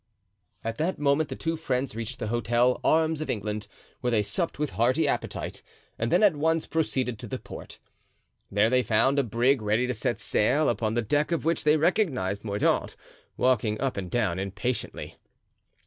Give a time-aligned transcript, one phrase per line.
[0.63, 3.67] At that moment the two friends reached the hotel, "Arms of England,"
[3.99, 5.61] where they supped with hearty appetite
[5.99, 7.77] and then at once proceeded to the port.
[8.49, 11.77] There they found a brig ready to set sail, upon the deck of which they
[11.77, 12.95] recognized Mordaunt
[13.37, 15.17] walking up and down impatiently.